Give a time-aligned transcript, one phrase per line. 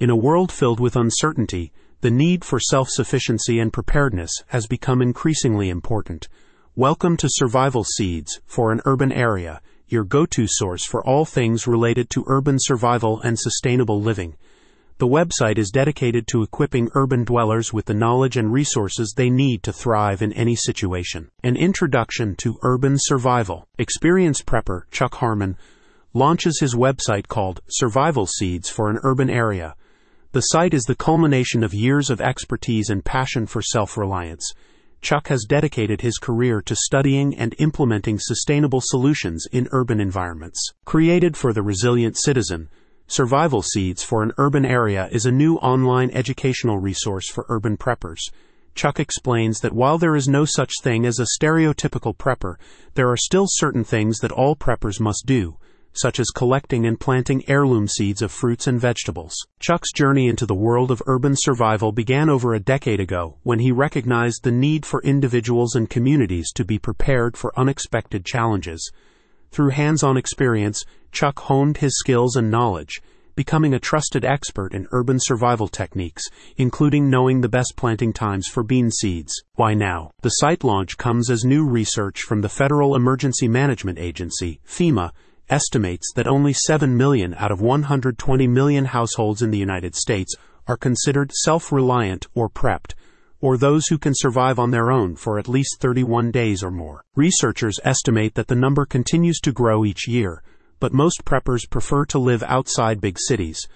[0.00, 5.02] In a world filled with uncertainty, the need for self sufficiency and preparedness has become
[5.02, 6.28] increasingly important.
[6.76, 11.66] Welcome to Survival Seeds for an Urban Area, your go to source for all things
[11.66, 14.36] related to urban survival and sustainable living.
[14.98, 19.64] The website is dedicated to equipping urban dwellers with the knowledge and resources they need
[19.64, 21.28] to thrive in any situation.
[21.42, 23.66] An introduction to urban survival.
[23.80, 25.56] Experienced prepper Chuck Harmon
[26.14, 29.74] launches his website called Survival Seeds for an Urban Area.
[30.32, 34.52] The site is the culmination of years of expertise and passion for self reliance.
[35.00, 40.60] Chuck has dedicated his career to studying and implementing sustainable solutions in urban environments.
[40.84, 42.68] Created for the resilient citizen,
[43.06, 48.20] Survival Seeds for an Urban Area is a new online educational resource for urban preppers.
[48.74, 52.56] Chuck explains that while there is no such thing as a stereotypical prepper,
[52.92, 55.56] there are still certain things that all preppers must do,
[55.98, 59.34] such as collecting and planting heirloom seeds of fruits and vegetables.
[59.60, 63.72] Chuck's journey into the world of urban survival began over a decade ago when he
[63.72, 68.92] recognized the need for individuals and communities to be prepared for unexpected challenges.
[69.50, 73.00] Through hands on experience, Chuck honed his skills and knowledge,
[73.38, 76.24] becoming a trusted expert in urban survival techniques,
[76.56, 79.32] including knowing the best planting times for bean seeds.
[79.54, 80.10] Why now?
[80.22, 85.12] The site launch comes as new research from the Federal Emergency Management Agency, FEMA,
[85.50, 90.34] estimates that only 7 million out of 120 million households in the United States
[90.66, 92.94] are considered self reliant or prepped,
[93.40, 97.04] or those who can survive on their own for at least 31 days or more.
[97.14, 100.42] Researchers estimate that the number continues to grow each year,
[100.80, 103.66] but most preppers prefer to live outside big cities.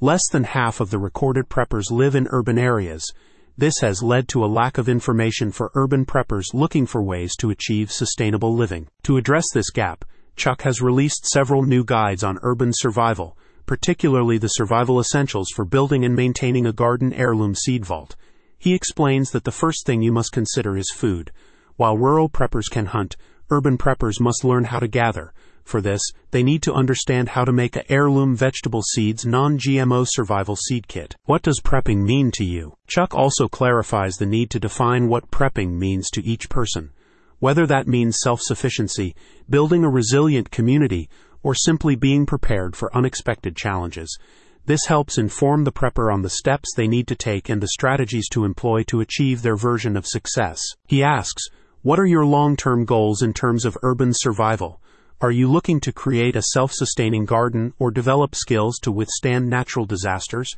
[0.00, 3.10] Less than half of the recorded preppers live in urban areas.
[3.58, 7.50] This has led to a lack of information for urban preppers looking for ways to
[7.50, 8.88] achieve sustainable living.
[9.04, 10.04] To address this gap,
[10.36, 16.04] Chuck has released several new guides on urban survival, particularly the survival essentials for building
[16.04, 18.16] and maintaining a garden heirloom seed vault.
[18.58, 21.32] He explains that the first thing you must consider is food.
[21.76, 23.16] While rural preppers can hunt,
[23.50, 25.32] urban preppers must learn how to gather.
[25.64, 30.54] For this, they need to understand how to make a heirloom vegetable seeds non-GMO survival
[30.54, 31.16] seed kit.
[31.24, 32.76] What does prepping mean to you?
[32.86, 36.90] Chuck also clarifies the need to define what prepping means to each person.
[37.38, 39.14] Whether that means self-sufficiency,
[39.48, 41.08] building a resilient community,
[41.42, 44.18] or simply being prepared for unexpected challenges.
[44.64, 48.28] This helps inform the prepper on the steps they need to take and the strategies
[48.30, 50.60] to employ to achieve their version of success.
[50.88, 51.48] He asks,
[51.82, 54.80] What are your long term goals in terms of urban survival?
[55.20, 59.86] Are you looking to create a self sustaining garden or develop skills to withstand natural
[59.86, 60.52] disasters?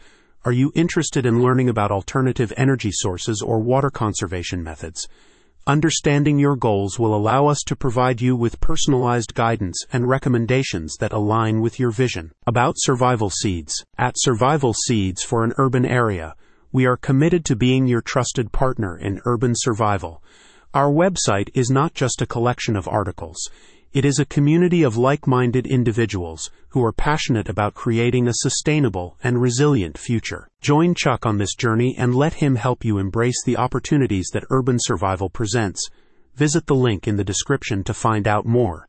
[0.45, 5.07] Are you interested in learning about alternative energy sources or water conservation methods?
[5.69, 11.13] Understanding your goals will allow us to provide you with personalized guidance and recommendations that
[11.13, 12.33] align with your vision.
[12.47, 13.75] About Survival Seeds.
[13.99, 16.35] At Survival Seeds for an urban area,
[16.73, 20.23] we are committed to being your trusted partner in urban survival.
[20.73, 23.37] Our website is not just a collection of articles.
[23.95, 29.17] It is a community of like minded individuals who are passionate about creating a sustainable
[29.25, 30.47] and resilient future.
[30.61, 34.77] Join Chuck on this journey and let him help you embrace the opportunities that urban
[34.79, 35.89] survival presents.
[36.35, 38.87] Visit the link in the description to find out more.